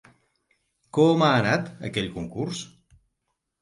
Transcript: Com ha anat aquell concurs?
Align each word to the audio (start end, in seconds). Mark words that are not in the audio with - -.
Com 0.99 1.23
ha 1.27 1.31
anat 1.43 1.71
aquell 1.93 2.13
concurs? 2.19 2.67